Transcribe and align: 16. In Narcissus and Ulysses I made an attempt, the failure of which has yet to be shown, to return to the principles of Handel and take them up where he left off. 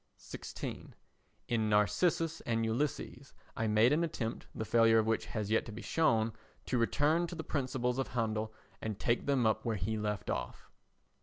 16. 0.17 0.95
In 1.47 1.69
Narcissus 1.69 2.41
and 2.47 2.65
Ulysses 2.65 3.35
I 3.55 3.67
made 3.67 3.93
an 3.93 4.03
attempt, 4.03 4.47
the 4.55 4.65
failure 4.65 4.97
of 4.97 5.05
which 5.05 5.27
has 5.27 5.51
yet 5.51 5.63
to 5.67 5.71
be 5.71 5.83
shown, 5.83 6.33
to 6.65 6.79
return 6.79 7.27
to 7.27 7.35
the 7.35 7.43
principles 7.43 7.99
of 7.99 8.07
Handel 8.07 8.51
and 8.81 8.97
take 8.99 9.27
them 9.27 9.45
up 9.45 9.63
where 9.63 9.75
he 9.75 9.99
left 9.99 10.31
off. 10.31 10.71